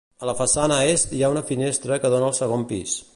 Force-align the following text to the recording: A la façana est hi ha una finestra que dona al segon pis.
A 0.23 0.27
la 0.27 0.33
façana 0.37 0.77
est 0.93 1.13
hi 1.17 1.21
ha 1.27 1.31
una 1.35 1.45
finestra 1.51 2.03
que 2.07 2.13
dona 2.15 2.31
al 2.31 2.37
segon 2.43 2.69
pis. 2.73 2.97